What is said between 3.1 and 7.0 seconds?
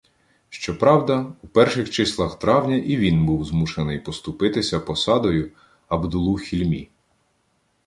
був змушений поступитися посадою Абдулу Хільмі.